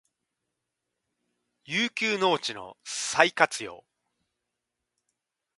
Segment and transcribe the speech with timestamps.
[1.63, 3.85] 遊休農地の再活用